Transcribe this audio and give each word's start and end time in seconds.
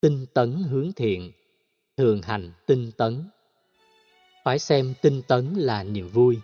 tinh 0.00 0.26
tấn 0.34 0.62
hướng 0.70 0.92
thiện, 0.92 1.32
thường 1.96 2.22
hành 2.22 2.52
tinh 2.66 2.90
tấn. 2.96 3.24
Phải 4.44 4.58
xem 4.58 4.94
tinh 5.02 5.22
tấn 5.28 5.54
là 5.54 5.84
niềm 5.84 6.08
vui. 6.08 6.38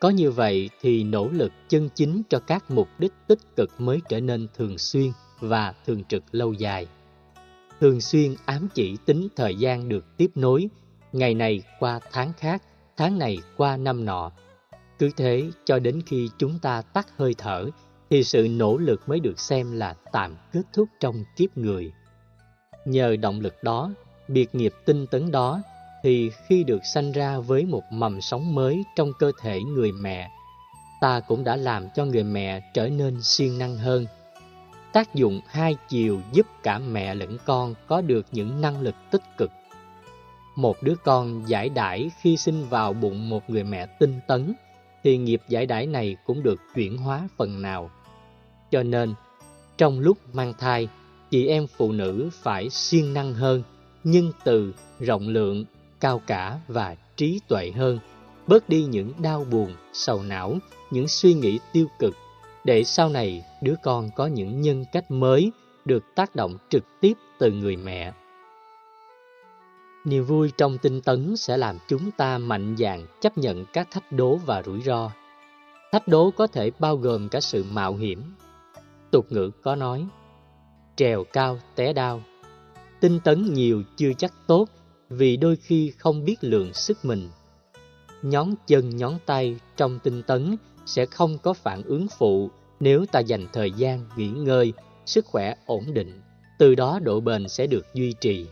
Có 0.00 0.10
như 0.10 0.30
vậy 0.30 0.70
thì 0.80 1.04
nỗ 1.04 1.28
lực 1.28 1.52
chân 1.68 1.88
chính 1.94 2.22
cho 2.28 2.38
các 2.38 2.70
mục 2.70 2.88
đích 2.98 3.12
tích 3.26 3.38
cực 3.56 3.70
mới 3.78 4.00
trở 4.08 4.20
nên 4.20 4.48
thường 4.54 4.78
xuyên 4.78 5.10
và 5.40 5.74
thường 5.86 6.04
trực 6.04 6.22
lâu 6.32 6.52
dài. 6.52 6.86
Thường 7.80 8.00
xuyên 8.00 8.34
ám 8.44 8.68
chỉ 8.74 8.96
tính 9.06 9.28
thời 9.36 9.54
gian 9.54 9.88
được 9.88 10.16
tiếp 10.16 10.30
nối, 10.34 10.68
ngày 11.12 11.34
này 11.34 11.62
qua 11.78 12.00
tháng 12.12 12.32
khác, 12.38 12.62
tháng 12.96 13.18
này 13.18 13.38
qua 13.56 13.76
năm 13.76 14.04
nọ. 14.04 14.32
Cứ 14.98 15.10
thế 15.16 15.50
cho 15.64 15.78
đến 15.78 16.02
khi 16.06 16.28
chúng 16.38 16.58
ta 16.58 16.82
tắt 16.82 17.06
hơi 17.16 17.34
thở 17.38 17.70
thì 18.10 18.24
sự 18.24 18.48
nỗ 18.50 18.76
lực 18.76 19.08
mới 19.08 19.20
được 19.20 19.40
xem 19.40 19.72
là 19.72 19.94
tạm 20.12 20.36
kết 20.52 20.62
thúc 20.72 20.88
trong 21.00 21.24
kiếp 21.36 21.58
người. 21.58 21.92
Nhờ 22.84 23.16
động 23.16 23.40
lực 23.40 23.62
đó, 23.62 23.90
biệt 24.28 24.54
nghiệp 24.54 24.72
tinh 24.84 25.06
tấn 25.06 25.30
đó, 25.30 25.62
thì 26.02 26.30
khi 26.46 26.64
được 26.64 26.84
sanh 26.84 27.12
ra 27.12 27.38
với 27.38 27.66
một 27.66 27.82
mầm 27.90 28.20
sống 28.20 28.54
mới 28.54 28.84
trong 28.96 29.12
cơ 29.18 29.32
thể 29.42 29.60
người 29.60 29.92
mẹ, 29.92 30.30
ta 31.00 31.20
cũng 31.20 31.44
đã 31.44 31.56
làm 31.56 31.88
cho 31.94 32.04
người 32.04 32.24
mẹ 32.24 32.60
trở 32.74 32.88
nên 32.88 33.22
siêng 33.22 33.58
năng 33.58 33.76
hơn. 33.76 34.06
Tác 34.92 35.14
dụng 35.14 35.40
hai 35.46 35.76
chiều 35.88 36.20
giúp 36.32 36.46
cả 36.62 36.78
mẹ 36.78 37.14
lẫn 37.14 37.38
con 37.44 37.74
có 37.86 38.00
được 38.00 38.26
những 38.32 38.60
năng 38.60 38.80
lực 38.80 38.94
tích 39.10 39.22
cực. 39.36 39.50
Một 40.56 40.82
đứa 40.82 40.94
con 41.04 41.48
giải 41.48 41.68
đãi 41.68 42.10
khi 42.20 42.36
sinh 42.36 42.68
vào 42.68 42.92
bụng 42.92 43.28
một 43.28 43.50
người 43.50 43.64
mẹ 43.64 43.86
tinh 43.86 44.20
tấn, 44.26 44.54
thì 45.04 45.16
nghiệp 45.16 45.42
giải 45.48 45.66
đãi 45.66 45.86
này 45.86 46.16
cũng 46.26 46.42
được 46.42 46.60
chuyển 46.74 46.98
hóa 46.98 47.28
phần 47.36 47.62
nào. 47.62 47.90
Cho 48.70 48.82
nên, 48.82 49.14
trong 49.76 50.00
lúc 50.00 50.18
mang 50.32 50.54
thai, 50.58 50.88
chị 51.30 51.46
em 51.46 51.66
phụ 51.66 51.92
nữ 51.92 52.30
phải 52.32 52.70
siêng 52.70 53.14
năng 53.14 53.34
hơn, 53.34 53.62
nhân 54.04 54.32
từ, 54.44 54.74
rộng 55.00 55.28
lượng, 55.28 55.64
cao 56.00 56.22
cả 56.26 56.58
và 56.68 56.96
trí 57.16 57.40
tuệ 57.48 57.70
hơn, 57.70 57.98
bớt 58.46 58.68
đi 58.68 58.84
những 58.84 59.12
đau 59.18 59.46
buồn, 59.50 59.74
sầu 59.92 60.22
não, 60.22 60.58
những 60.90 61.08
suy 61.08 61.34
nghĩ 61.34 61.58
tiêu 61.72 61.86
cực, 61.98 62.14
để 62.64 62.84
sau 62.84 63.08
này 63.08 63.44
đứa 63.62 63.74
con 63.82 64.10
có 64.16 64.26
những 64.26 64.60
nhân 64.60 64.84
cách 64.92 65.10
mới 65.10 65.52
được 65.84 66.04
tác 66.14 66.36
động 66.36 66.58
trực 66.68 66.84
tiếp 67.00 67.12
từ 67.38 67.50
người 67.50 67.76
mẹ. 67.76 68.12
Niềm 70.04 70.24
vui 70.24 70.52
trong 70.56 70.78
tinh 70.78 71.00
tấn 71.00 71.36
sẽ 71.36 71.56
làm 71.56 71.78
chúng 71.88 72.10
ta 72.10 72.38
mạnh 72.38 72.74
dạn 72.78 73.06
chấp 73.20 73.38
nhận 73.38 73.64
các 73.72 73.90
thách 73.90 74.12
đố 74.12 74.36
và 74.36 74.62
rủi 74.62 74.80
ro. 74.80 75.10
Thách 75.92 76.08
đố 76.08 76.30
có 76.30 76.46
thể 76.46 76.70
bao 76.78 76.96
gồm 76.96 77.28
cả 77.28 77.40
sự 77.40 77.64
mạo 77.72 77.94
hiểm. 77.94 78.22
Tục 79.10 79.26
ngữ 79.30 79.50
có 79.62 79.76
nói, 79.76 80.06
trèo 80.96 81.24
cao 81.32 81.58
té 81.74 81.92
đau. 81.92 82.22
Tinh 83.00 83.20
tấn 83.24 83.54
nhiều 83.54 83.82
chưa 83.96 84.12
chắc 84.18 84.32
tốt 84.46 84.68
vì 85.08 85.36
đôi 85.36 85.56
khi 85.56 85.92
không 85.98 86.24
biết 86.24 86.36
lượng 86.40 86.72
sức 86.72 87.04
mình. 87.04 87.30
Nhón 88.22 88.54
chân 88.66 88.96
nhón 88.96 89.12
tay 89.26 89.56
trong 89.76 89.98
tinh 89.98 90.22
tấn 90.22 90.56
sẽ 90.86 91.06
không 91.06 91.38
có 91.38 91.52
phản 91.52 91.82
ứng 91.82 92.06
phụ 92.18 92.50
nếu 92.80 93.04
ta 93.12 93.20
dành 93.20 93.46
thời 93.52 93.70
gian 93.70 94.06
nghỉ 94.16 94.28
ngơi, 94.28 94.72
sức 95.06 95.26
khỏe 95.26 95.54
ổn 95.66 95.94
định. 95.94 96.20
Từ 96.58 96.74
đó 96.74 96.98
độ 97.02 97.20
bền 97.20 97.48
sẽ 97.48 97.66
được 97.66 97.86
duy 97.94 98.12
trì. 98.20 98.46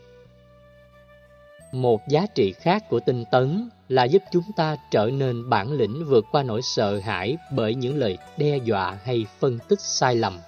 Một 1.73 2.01
giá 2.09 2.27
trị 2.35 2.53
khác 2.53 2.85
của 2.91 3.01
tinh 3.01 3.25
tấn 3.33 3.69
là 3.89 4.05
giúp 4.05 4.23
chúng 4.33 4.45
ta 4.57 4.77
trở 4.91 5.11
nên 5.11 5.51
bản 5.51 5.73
lĩnh 5.73 6.05
vượt 6.05 6.25
qua 6.33 6.43
nỗi 6.43 6.63
sợ 6.63 6.99
hãi 6.99 7.37
bởi 7.53 7.75
những 7.75 7.97
lời 7.97 8.19
đe 8.39 8.57
dọa 8.57 8.99
hay 9.05 9.27
phân 9.39 9.59
tích 9.69 9.81
sai 9.81 10.17
lầm. 10.17 10.39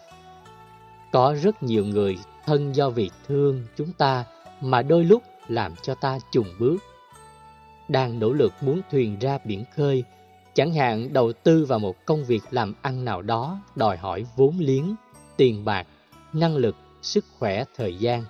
Có 1.14 1.36
rất 1.42 1.62
nhiều 1.62 1.84
người 1.84 2.18
thân 2.46 2.76
do 2.76 2.90
vì 2.90 3.10
thương 3.26 3.62
chúng 3.76 3.92
ta 3.92 4.24
mà 4.60 4.82
đôi 4.82 5.04
lúc 5.04 5.22
làm 5.48 5.74
cho 5.82 5.94
ta 5.94 6.18
chùn 6.32 6.46
bước. 6.58 6.76
Đang 7.88 8.18
nỗ 8.18 8.32
lực 8.32 8.52
muốn 8.60 8.80
thuyền 8.90 9.18
ra 9.18 9.38
biển 9.44 9.64
khơi, 9.76 10.04
chẳng 10.54 10.74
hạn 10.74 11.12
đầu 11.12 11.32
tư 11.32 11.64
vào 11.64 11.78
một 11.78 12.06
công 12.06 12.24
việc 12.24 12.42
làm 12.50 12.74
ăn 12.83 13.05
nào 13.05 13.22
đó 13.22 13.58
đòi 13.77 13.96
hỏi 13.96 14.27
vốn 14.36 14.55
liếng, 14.58 14.94
tiền 15.36 15.64
bạc, 15.64 15.86
năng 16.33 16.56
lực, 16.56 16.77
sức 17.02 17.24
khỏe, 17.39 17.64
thời 17.77 17.96
gian. 17.96 18.24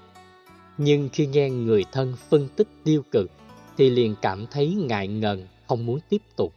Nhưng 0.79 1.09
khi 1.13 1.27
nghe 1.27 1.51
người 1.51 1.85
thân 1.93 2.15
phân 2.29 2.49
tích 2.57 2.69
tiêu 2.85 3.03
cực 3.11 3.31
thì 3.77 3.91
liền 3.91 4.15
cảm 4.23 4.47
thấy 4.47 4.75
ngại 4.75 5.09
ngần, 5.09 5.47
không 5.69 5.87
muốn 5.87 5.99
tiếp 6.09 6.23
tục. 6.37 6.53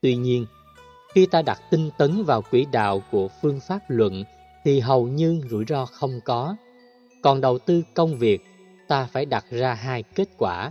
Tuy 0.00 0.16
nhiên, 0.16 0.46
khi 1.14 1.26
ta 1.26 1.42
đặt 1.42 1.60
tinh 1.70 1.90
tấn 1.98 2.24
vào 2.24 2.42
quỹ 2.42 2.66
đạo 2.72 3.02
của 3.10 3.28
phương 3.42 3.60
pháp 3.68 3.80
luận 3.88 4.24
thì 4.66 4.80
hầu 4.80 5.08
như 5.08 5.40
rủi 5.50 5.64
ro 5.68 5.86
không 5.86 6.20
có. 6.24 6.56
Còn 7.22 7.40
đầu 7.40 7.58
tư 7.58 7.82
công 7.94 8.18
việc, 8.18 8.44
ta 8.88 9.08
phải 9.12 9.26
đặt 9.26 9.44
ra 9.50 9.74
hai 9.74 10.02
kết 10.02 10.28
quả, 10.38 10.70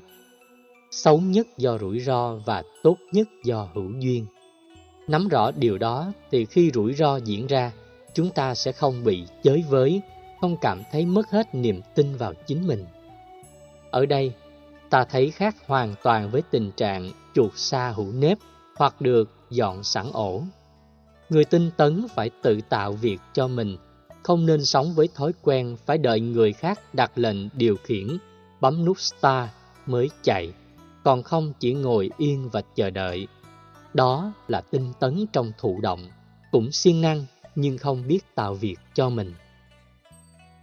xấu 0.91 1.17
nhất 1.19 1.47
do 1.57 1.77
rủi 1.77 1.99
ro 1.99 2.35
và 2.45 2.63
tốt 2.83 2.97
nhất 3.11 3.27
do 3.43 3.69
hữu 3.73 3.91
duyên. 3.99 4.25
Nắm 5.07 5.27
rõ 5.27 5.51
điều 5.51 5.77
đó 5.77 6.11
thì 6.31 6.45
khi 6.45 6.71
rủi 6.73 6.93
ro 6.93 7.17
diễn 7.17 7.47
ra, 7.47 7.71
chúng 8.13 8.29
ta 8.29 8.55
sẽ 8.55 8.71
không 8.71 9.03
bị 9.03 9.23
chới 9.43 9.63
với, 9.69 10.01
không 10.41 10.57
cảm 10.61 10.81
thấy 10.91 11.05
mất 11.05 11.29
hết 11.31 11.55
niềm 11.55 11.81
tin 11.95 12.15
vào 12.15 12.33
chính 12.47 12.67
mình. 12.67 12.85
Ở 13.91 14.05
đây, 14.05 14.33
ta 14.89 15.05
thấy 15.05 15.31
khác 15.31 15.55
hoàn 15.67 15.95
toàn 16.03 16.31
với 16.31 16.41
tình 16.51 16.71
trạng 16.71 17.11
chuột 17.35 17.51
xa 17.55 17.93
hữu 17.95 18.11
nếp 18.11 18.37
hoặc 18.75 19.01
được 19.01 19.29
dọn 19.49 19.83
sẵn 19.83 20.05
ổ. 20.13 20.43
Người 21.29 21.45
tinh 21.45 21.69
tấn 21.77 22.05
phải 22.15 22.29
tự 22.41 22.59
tạo 22.69 22.91
việc 22.91 23.17
cho 23.33 23.47
mình 23.47 23.77
không 24.25 24.45
nên 24.45 24.65
sống 24.65 24.93
với 24.93 25.09
thói 25.15 25.31
quen 25.41 25.77
phải 25.85 25.97
đợi 25.97 26.19
người 26.19 26.53
khác 26.53 26.79
đặt 26.93 27.11
lệnh 27.15 27.37
điều 27.53 27.75
khiển, 27.83 28.07
bấm 28.61 28.85
nút 28.85 28.99
start 28.99 29.49
mới 29.85 30.09
chạy, 30.23 30.53
còn 31.03 31.23
không 31.23 31.53
chỉ 31.59 31.73
ngồi 31.73 32.09
yên 32.17 32.49
và 32.49 32.61
chờ 32.75 32.89
đợi. 32.89 33.27
Đó 33.93 34.33
là 34.47 34.61
tinh 34.61 34.93
tấn 34.99 35.25
trong 35.33 35.51
thụ 35.57 35.79
động, 35.81 36.07
cũng 36.51 36.71
siêng 36.71 37.01
năng 37.01 37.25
nhưng 37.55 37.77
không 37.77 38.07
biết 38.07 38.19
tạo 38.35 38.53
việc 38.53 38.75
cho 38.93 39.09
mình. 39.09 39.33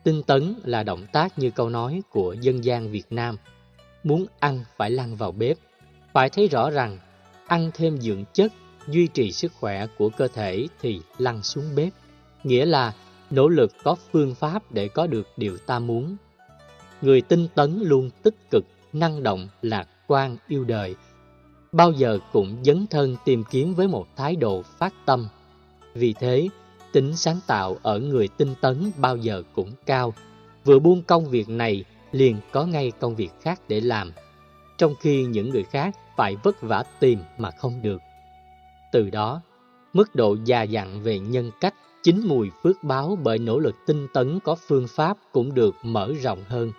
Tinh 0.05 0.23
tấn 0.23 0.55
là 0.65 0.83
động 0.83 1.07
tác 1.13 1.39
như 1.39 1.51
câu 1.51 1.69
nói 1.69 2.03
của 2.11 2.33
dân 2.33 2.65
gian 2.65 2.91
Việt 2.91 3.07
Nam. 3.11 3.37
Muốn 4.05 4.27
ăn 4.39 4.65
phải 4.77 4.91
lăn 4.91 5.17
vào 5.17 5.33
bếp, 5.33 5.57
phải 6.13 6.31
thấy 6.31 6.49
rõ 6.49 6.71
rằng 6.71 6.99
ăn 7.47 7.71
thêm 7.75 8.01
dưỡng 8.01 8.25
chất, 8.33 8.53
duy 8.89 9.07
trì 9.07 9.33
sức 9.33 9.53
khỏe 9.61 9.87
của 9.99 10.09
cơ 10.09 10.29
thể 10.29 10.67
thì 10.81 11.01
lăn 11.19 11.43
xuống 11.43 11.75
bếp. 11.77 11.93
Nghĩa 12.45 12.65
là 12.65 12.93
nỗ 13.33 13.49
lực 13.49 13.73
có 13.85 13.97
phương 14.13 14.35
pháp 14.35 14.73
để 14.73 14.89
có 14.89 15.07
được 15.07 15.29
điều 15.37 15.59
ta 15.59 15.79
muốn. 15.79 16.17
Người 17.03 17.21
tinh 17.21 17.49
tấn 17.55 17.79
luôn 17.83 18.11
tích 18.23 18.51
cực, 18.51 18.65
năng 18.93 19.23
động, 19.23 19.49
lạc 19.63 19.89
quan, 20.07 20.37
yêu 20.49 20.65
đời, 20.65 20.95
bao 21.73 21.93
giờ 21.93 22.19
cũng 22.33 22.57
dấn 22.65 22.87
thân 22.91 23.17
tìm 23.25 23.45
kiếm 23.51 23.75
với 23.75 23.89
một 23.89 24.07
thái 24.17 24.37
độ 24.37 24.63
phát 24.63 24.95
tâm. 25.07 25.29
Vì 25.95 26.13
thế, 26.13 26.49
tính 26.93 27.17
sáng 27.17 27.41
tạo 27.47 27.77
ở 27.83 27.99
người 27.99 28.29
tinh 28.29 28.55
tấn 28.61 28.93
bao 28.97 29.17
giờ 29.17 29.43
cũng 29.55 29.73
cao, 29.87 30.15
vừa 30.65 30.79
buông 30.79 31.03
công 31.03 31.31
việc 31.31 31.49
này 31.49 31.85
liền 32.13 32.37
có 32.53 32.67
ngay 32.67 32.93
công 33.01 33.17
việc 33.17 33.31
khác 33.41 33.61
để 33.69 33.81
làm, 33.81 34.13
trong 34.79 34.95
khi 35.01 35.25
những 35.25 35.51
người 35.51 35.65
khác 35.65 35.97
phải 36.17 36.37
vất 36.43 36.63
vả 36.63 36.85
tìm 37.01 37.19
mà 37.39 37.51
không 37.51 37.83
được. 37.83 38.01
Từ 38.93 39.11
đó, 39.11 39.41
mức 39.93 40.15
độ 40.15 40.37
già 40.45 40.63
dặn 40.63 41.03
về 41.03 41.19
nhân 41.19 41.51
cách 41.61 41.75
Chính 42.03 42.29
mùi 42.29 42.51
phước 42.63 42.85
báo 42.85 43.19
bởi 43.23 43.39
nỗ 43.39 43.59
lực 43.59 43.75
tinh 43.87 44.09
tấn 44.13 44.41
có 44.45 44.55
phương 44.55 44.87
pháp 44.89 45.17
cũng 45.33 45.55
được 45.55 45.75
mở 45.83 46.13
rộng 46.23 46.45
hơn. 46.49 46.73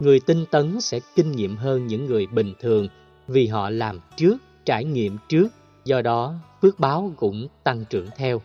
Người 0.00 0.20
tinh 0.20 0.44
tấn 0.50 0.80
sẽ 0.80 1.00
kinh 1.14 1.32
nghiệm 1.32 1.56
hơn 1.56 1.86
những 1.86 2.06
người 2.06 2.26
bình 2.26 2.54
thường 2.60 2.88
vì 3.28 3.46
họ 3.46 3.70
làm 3.70 4.00
trước, 4.16 4.36
trải 4.64 4.84
nghiệm 4.84 5.18
trước, 5.28 5.48
do 5.84 6.02
đó 6.02 6.34
phước 6.62 6.80
báo 6.80 7.12
cũng 7.16 7.48
tăng 7.64 7.84
trưởng 7.90 8.06
theo. 8.16 8.42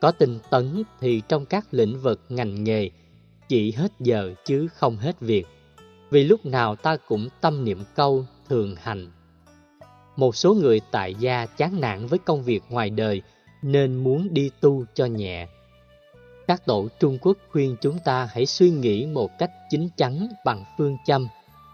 Có 0.00 0.10
tinh 0.10 0.38
tấn 0.50 0.82
thì 1.00 1.22
trong 1.28 1.46
các 1.46 1.66
lĩnh 1.70 2.00
vực 2.00 2.20
ngành 2.28 2.64
nghề 2.64 2.90
chỉ 3.48 3.72
hết 3.72 3.92
giờ 4.00 4.34
chứ 4.44 4.68
không 4.74 4.96
hết 4.96 5.20
việc. 5.20 5.46
Vì 6.10 6.24
lúc 6.24 6.46
nào 6.46 6.76
ta 6.76 6.96
cũng 6.96 7.28
tâm 7.40 7.64
niệm 7.64 7.78
câu 7.94 8.26
thường 8.48 8.76
hành. 8.82 9.10
Một 10.16 10.36
số 10.36 10.54
người 10.54 10.80
tại 10.90 11.14
gia 11.14 11.46
chán 11.46 11.80
nản 11.80 12.06
với 12.06 12.18
công 12.18 12.42
việc 12.42 12.62
ngoài 12.68 12.90
đời 12.90 13.22
nên 13.64 13.96
muốn 13.96 14.28
đi 14.30 14.50
tu 14.60 14.84
cho 14.94 15.06
nhẹ. 15.06 15.48
Các 16.46 16.66
tổ 16.66 16.88
Trung 17.00 17.18
Quốc 17.20 17.36
khuyên 17.50 17.76
chúng 17.80 17.98
ta 17.98 18.28
hãy 18.32 18.46
suy 18.46 18.70
nghĩ 18.70 19.06
một 19.06 19.38
cách 19.38 19.50
chính 19.70 19.88
chắn 19.96 20.28
bằng 20.44 20.64
phương 20.78 20.96
châm 21.06 21.28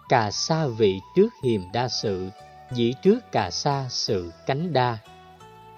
cà 0.08 0.30
sa 0.30 0.66
vị 0.66 1.00
trước 1.16 1.28
hiềm 1.44 1.60
đa 1.72 1.88
sự, 1.88 2.28
dĩ 2.72 2.94
trước 3.02 3.32
cà 3.32 3.50
sa 3.50 3.86
sự 3.88 4.32
cánh 4.46 4.72
đa. 4.72 4.98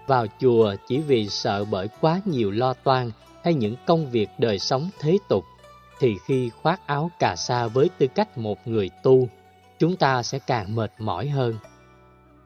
Vào 0.07 0.27
chùa 0.41 0.75
chỉ 0.89 0.99
vì 0.99 1.29
sợ 1.29 1.65
bởi 1.65 1.89
quá 2.01 2.21
nhiều 2.25 2.51
lo 2.51 2.75
toan 2.75 3.11
hay 3.45 3.55
những 3.55 3.77
công 3.87 4.11
việc 4.11 4.29
đời 4.39 4.59
sống 4.59 4.91
thế 5.01 5.19
tục, 5.29 5.45
thì 6.01 6.15
khi 6.27 6.51
khoác 6.63 6.87
áo 6.87 7.11
cà 7.19 7.37
sa 7.37 7.67
với 7.67 7.91
tư 7.99 8.07
cách 8.15 8.39
một 8.39 8.59
người 8.69 8.91
tu, 9.03 9.29
chúng 9.79 9.97
ta 9.97 10.23
sẽ 10.23 10.39
càng 10.39 10.75
mệt 10.75 10.93
mỏi 10.99 11.29
hơn. 11.29 11.55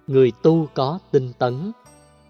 Người 0.07 0.33
tu 0.43 0.69
có 0.75 0.99
tinh 1.11 1.33
tấn, 1.39 1.73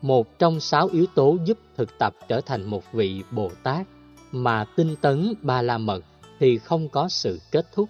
một 0.06 0.38
trong 0.38 0.60
sáu 0.60 0.88
yếu 0.92 1.06
tố 1.14 1.36
giúp 1.44 1.58
thực 1.76 1.98
tập 1.98 2.14
trở 2.28 2.40
thành 2.40 2.64
một 2.64 2.92
vị 2.92 3.22
Bồ 3.30 3.50
Tát 3.62 3.86
mà 4.32 4.64
tinh 4.76 4.96
tấn 5.00 5.34
ba 5.42 5.62
la 5.62 5.78
mật 5.78 6.04
thì 6.38 6.58
không 6.58 6.88
có 6.88 7.08
sự 7.08 7.40
kết 7.50 7.66
thúc. 7.72 7.88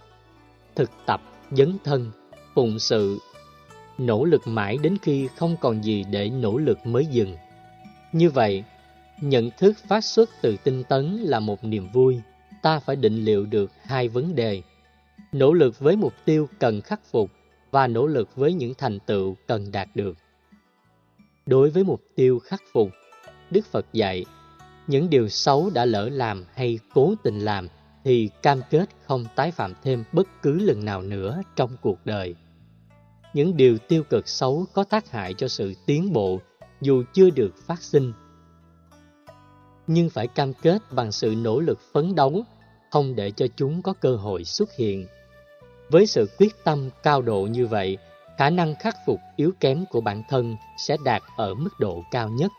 thực 0.75 0.91
tập, 1.07 1.23
dấn 1.51 1.77
thân, 1.85 2.11
phụng 2.55 2.79
sự, 2.79 3.19
nỗ 3.99 4.25
lực 4.25 4.43
mãi 4.47 4.79
đến 4.83 4.97
khi 5.03 5.29
không 5.37 5.57
còn 5.61 5.85
gì 5.85 6.05
để 6.11 6.31
nỗ 6.31 6.59
lực 6.59 6.79
mới 6.87 7.07
dừng. 7.07 7.37
Như 8.13 8.31
vậy, 8.31 8.65
nhận 9.21 9.51
thức 9.59 9.77
phát 9.89 10.05
xuất 10.05 10.31
từ 10.43 10.57
tinh 10.65 10.83
tấn 10.89 11.17
là 11.17 11.41
một 11.41 11.65
niềm 11.65 11.89
vui. 11.93 12.21
Ta 12.63 12.81
phải 12.81 12.97
định 12.97 13.25
liệu 13.25 13.47
được 13.47 13.71
hai 13.83 14.09
vấn 14.09 14.35
đề. 14.35 14.63
Nỗ 15.33 15.53
lực 15.53 15.79
với 15.79 15.97
mục 15.97 16.13
tiêu 16.25 16.49
cần 16.59 16.81
khắc 16.81 17.01
phục 17.11 17.31
và 17.71 17.87
nỗ 17.87 18.07
lực 18.07 18.37
với 18.37 18.53
những 18.53 18.75
thành 18.79 18.99
tựu 19.01 19.37
cần 19.47 19.73
đạt 19.73 19.89
được. 19.95 20.17
Đối 21.47 21.71
với 21.71 21.85
mục 21.85 22.03
tiêu 22.15 22.39
khắc 22.39 22.63
phục, 22.73 22.91
Đức 23.51 23.67
Phật 23.67 23.87
dạy, 23.93 24.25
những 24.87 25.11
điều 25.11 25.29
xấu 25.29 25.71
đã 25.75 25.85
lỡ 25.85 26.09
làm 26.13 26.45
hay 26.55 26.79
cố 26.95 27.15
tình 27.23 27.39
làm 27.39 27.69
thì 28.05 28.31
cam 28.43 28.61
kết 28.71 28.89
không 29.07 29.25
tái 29.37 29.51
phạm 29.51 29.73
thêm 29.83 30.05
bất 30.13 30.29
cứ 30.43 30.59
lần 30.59 30.85
nào 30.85 31.03
nữa 31.03 31.43
trong 31.57 31.77
cuộc 31.83 31.99
đời. 32.07 32.35
Những 33.35 33.57
điều 33.57 33.79
tiêu 33.79 34.03
cực 34.03 34.29
xấu 34.29 34.67
có 34.73 34.85
tác 34.85 35.11
hại 35.11 35.35
cho 35.35 35.49
sự 35.49 35.75
tiến 35.87 36.13
bộ 36.13 36.41
dù 36.81 37.03
chưa 37.13 37.31
được 37.31 37.55
phát 37.67 37.83
sinh. 37.83 38.13
Nhưng 39.87 40.11
phải 40.11 40.27
cam 40.27 40.53
kết 40.53 40.79
bằng 40.93 41.13
sự 41.13 41.35
nỗ 41.37 41.61
lực 41.61 41.79
phấn 41.93 42.15
đấu, 42.15 42.45
không 42.91 43.15
để 43.15 43.31
cho 43.31 43.47
chúng 43.57 43.83
có 43.83 43.93
cơ 43.93 44.17
hội 44.17 44.45
xuất 44.45 44.77
hiện. 44.77 45.07
Với 45.91 46.07
sự 46.07 46.29
quyết 46.39 46.65
tâm 46.65 46.91
cao 47.03 47.23
độ 47.23 47.43
như 47.43 47.67
vậy, 47.67 47.99
khả 48.39 48.51
năng 48.51 48.75
khắc 48.75 48.97
phục 49.07 49.21
yếu 49.37 49.53
kém 49.61 49.85
của 49.91 50.01
bản 50.01 50.23
thân 50.29 50.57
sẽ 50.77 50.97
đạt 51.05 51.23
ở 51.37 51.55
mức 51.55 51.81
độ 51.81 52.03
cao 52.11 52.29
nhất. 52.29 52.53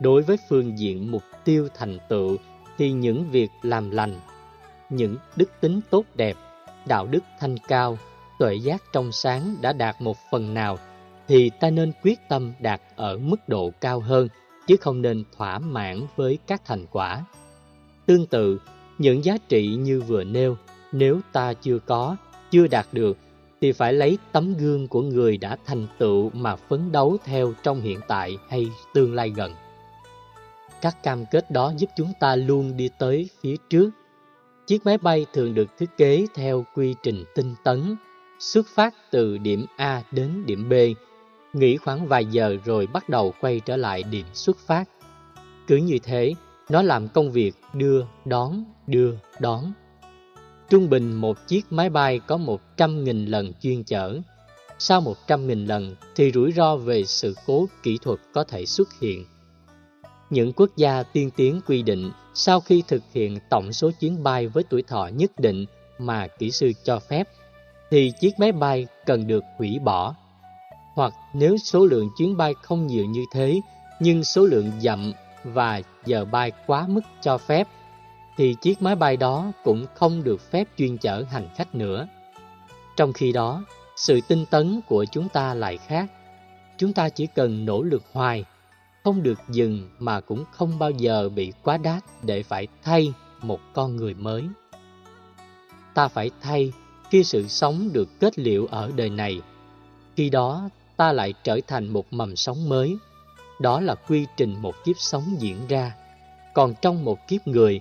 Đối 0.00 0.22
với 0.22 0.36
phương 0.48 0.78
diện 0.78 1.10
mục 1.10 1.22
tiêu 1.44 1.68
thành 1.74 1.98
tựu 2.08 2.36
thì 2.78 2.92
những 2.92 3.30
việc 3.30 3.50
làm 3.62 3.90
lành, 3.90 4.20
những 4.90 5.16
đức 5.36 5.50
tính 5.60 5.80
tốt 5.90 6.04
đẹp, 6.14 6.36
đạo 6.86 7.06
đức 7.06 7.24
thanh 7.40 7.56
cao, 7.68 7.98
tuệ 8.38 8.54
giác 8.54 8.82
trong 8.92 9.12
sáng 9.12 9.56
đã 9.60 9.72
đạt 9.72 10.00
một 10.00 10.16
phần 10.30 10.54
nào 10.54 10.78
thì 11.28 11.50
ta 11.50 11.70
nên 11.70 11.92
quyết 12.02 12.28
tâm 12.28 12.52
đạt 12.60 12.80
ở 12.96 13.18
mức 13.18 13.48
độ 13.48 13.70
cao 13.80 14.00
hơn 14.00 14.28
chứ 14.66 14.76
không 14.80 15.02
nên 15.02 15.24
thỏa 15.36 15.58
mãn 15.58 16.00
với 16.16 16.38
các 16.46 16.62
thành 16.64 16.86
quả. 16.90 17.24
Tương 18.06 18.26
tự, 18.26 18.60
những 18.98 19.24
giá 19.24 19.36
trị 19.48 19.66
như 19.66 20.00
vừa 20.00 20.24
nêu, 20.24 20.56
nếu 20.92 21.20
ta 21.32 21.52
chưa 21.52 21.78
có, 21.78 22.16
chưa 22.50 22.66
đạt 22.66 22.86
được 22.92 23.16
thì 23.60 23.72
phải 23.72 23.92
lấy 23.92 24.18
tấm 24.32 24.54
gương 24.54 24.88
của 24.88 25.02
người 25.02 25.36
đã 25.36 25.56
thành 25.64 25.86
tựu 25.98 26.30
mà 26.30 26.56
phấn 26.56 26.92
đấu 26.92 27.16
theo 27.24 27.52
trong 27.62 27.80
hiện 27.80 28.00
tại 28.08 28.38
hay 28.48 28.70
tương 28.94 29.14
lai 29.14 29.32
gần. 29.36 29.54
Các 30.80 31.02
cam 31.02 31.24
kết 31.30 31.50
đó 31.50 31.72
giúp 31.76 31.90
chúng 31.96 32.12
ta 32.20 32.36
luôn 32.36 32.76
đi 32.76 32.90
tới 32.98 33.28
phía 33.40 33.56
trước. 33.70 33.90
Chiếc 34.66 34.86
máy 34.86 34.98
bay 34.98 35.26
thường 35.32 35.54
được 35.54 35.78
thiết 35.78 35.96
kế 35.96 36.26
theo 36.34 36.64
quy 36.74 36.94
trình 37.02 37.24
tinh 37.34 37.54
tấn, 37.64 37.96
xuất 38.38 38.66
phát 38.74 38.94
từ 39.10 39.38
điểm 39.38 39.66
A 39.76 40.02
đến 40.12 40.46
điểm 40.46 40.68
B, 40.68 40.72
nghỉ 41.52 41.76
khoảng 41.76 42.06
vài 42.06 42.24
giờ 42.24 42.56
rồi 42.64 42.86
bắt 42.86 43.08
đầu 43.08 43.34
quay 43.40 43.60
trở 43.60 43.76
lại 43.76 44.02
điểm 44.02 44.26
xuất 44.32 44.58
phát. 44.58 44.84
Cứ 45.66 45.76
như 45.76 45.98
thế, 46.02 46.34
nó 46.68 46.82
làm 46.82 47.08
công 47.08 47.30
việc 47.30 47.54
đưa, 47.72 48.04
đón, 48.24 48.64
đưa, 48.86 49.14
đón. 49.40 49.72
Trung 50.70 50.90
bình 50.90 51.12
một 51.12 51.48
chiếc 51.48 51.72
máy 51.72 51.90
bay 51.90 52.20
có 52.26 52.36
100.000 52.76 53.30
lần 53.30 53.52
chuyên 53.62 53.84
chở. 53.84 54.18
Sau 54.78 55.00
100.000 55.00 55.66
lần 55.66 55.96
thì 56.16 56.32
rủi 56.32 56.52
ro 56.52 56.76
về 56.76 57.04
sự 57.04 57.34
cố 57.46 57.66
kỹ 57.82 57.98
thuật 58.02 58.18
có 58.32 58.44
thể 58.44 58.66
xuất 58.66 59.00
hiện. 59.00 59.24
Những 60.30 60.52
quốc 60.52 60.70
gia 60.76 61.02
tiên 61.02 61.30
tiến 61.36 61.60
quy 61.66 61.82
định 61.82 62.10
sau 62.34 62.60
khi 62.60 62.82
thực 62.88 63.02
hiện 63.12 63.38
tổng 63.50 63.72
số 63.72 63.90
chuyến 64.00 64.22
bay 64.22 64.48
với 64.48 64.64
tuổi 64.70 64.82
thọ 64.82 65.06
nhất 65.06 65.30
định 65.38 65.66
mà 65.98 66.26
kỹ 66.26 66.50
sư 66.50 66.72
cho 66.84 66.98
phép, 66.98 67.28
thì 67.90 68.12
chiếc 68.20 68.30
máy 68.38 68.52
bay 68.52 68.86
cần 69.06 69.26
được 69.26 69.44
hủy 69.58 69.78
bỏ. 69.78 70.14
Hoặc 70.94 71.12
nếu 71.34 71.56
số 71.56 71.86
lượng 71.86 72.08
chuyến 72.18 72.36
bay 72.36 72.54
không 72.62 72.86
nhiều 72.86 73.04
như 73.04 73.24
thế, 73.32 73.60
nhưng 74.00 74.24
số 74.24 74.46
lượng 74.46 74.70
dặm 74.80 75.12
và 75.44 75.82
giờ 76.06 76.24
bay 76.24 76.52
quá 76.66 76.86
mức 76.88 77.02
cho 77.22 77.38
phép, 77.38 77.68
thì 78.36 78.54
chiếc 78.60 78.82
máy 78.82 78.96
bay 78.96 79.16
đó 79.16 79.52
cũng 79.64 79.86
không 79.94 80.24
được 80.24 80.50
phép 80.50 80.68
chuyên 80.78 80.98
chở 80.98 81.24
hành 81.30 81.48
khách 81.56 81.74
nữa. 81.74 82.08
Trong 82.96 83.12
khi 83.12 83.32
đó, 83.32 83.64
sự 83.96 84.20
tinh 84.28 84.44
tấn 84.50 84.80
của 84.86 85.04
chúng 85.04 85.28
ta 85.28 85.54
lại 85.54 85.76
khác. 85.76 86.10
Chúng 86.78 86.92
ta 86.92 87.08
chỉ 87.08 87.26
cần 87.26 87.64
nỗ 87.64 87.82
lực 87.82 88.02
hoài 88.12 88.44
không 89.04 89.22
được 89.22 89.38
dừng 89.48 89.90
mà 89.98 90.20
cũng 90.20 90.44
không 90.52 90.78
bao 90.78 90.90
giờ 90.90 91.28
bị 91.28 91.52
quá 91.62 91.76
đát 91.76 92.04
để 92.22 92.42
phải 92.42 92.66
thay 92.82 93.12
một 93.42 93.60
con 93.72 93.96
người 93.96 94.14
mới. 94.14 94.44
Ta 95.94 96.08
phải 96.08 96.30
thay 96.40 96.72
khi 97.10 97.24
sự 97.24 97.48
sống 97.48 97.90
được 97.92 98.20
kết 98.20 98.38
liễu 98.38 98.66
ở 98.66 98.90
đời 98.96 99.10
này. 99.10 99.40
Khi 100.16 100.30
đó 100.30 100.68
ta 100.96 101.12
lại 101.12 101.34
trở 101.44 101.60
thành 101.66 101.88
một 101.88 102.12
mầm 102.12 102.36
sống 102.36 102.68
mới. 102.68 102.96
Đó 103.60 103.80
là 103.80 103.94
quy 103.94 104.26
trình 104.36 104.56
một 104.62 104.74
kiếp 104.84 104.96
sống 104.98 105.36
diễn 105.38 105.56
ra. 105.68 105.94
Còn 106.54 106.74
trong 106.82 107.04
một 107.04 107.28
kiếp 107.28 107.46
người 107.46 107.80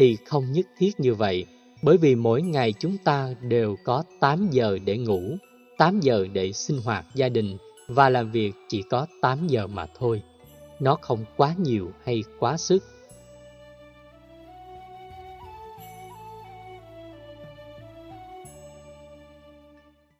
thì 0.00 0.18
không 0.26 0.52
nhất 0.52 0.66
thiết 0.78 1.00
như 1.00 1.14
vậy, 1.14 1.46
bởi 1.82 1.96
vì 1.96 2.14
mỗi 2.14 2.42
ngày 2.42 2.74
chúng 2.78 2.96
ta 3.04 3.34
đều 3.40 3.76
có 3.84 4.02
8 4.20 4.48
giờ 4.50 4.78
để 4.84 4.98
ngủ, 4.98 5.36
8 5.78 6.00
giờ 6.00 6.26
để 6.32 6.52
sinh 6.52 6.78
hoạt 6.84 7.06
gia 7.14 7.28
đình 7.28 7.56
và 7.88 8.08
làm 8.08 8.30
việc 8.30 8.52
chỉ 8.68 8.82
có 8.90 9.06
8 9.20 9.46
giờ 9.46 9.66
mà 9.66 9.86
thôi. 9.98 10.22
Nó 10.80 10.96
không 11.00 11.24
quá 11.36 11.54
nhiều 11.58 11.92
hay 12.04 12.24
quá 12.38 12.56
sức. 12.56 12.84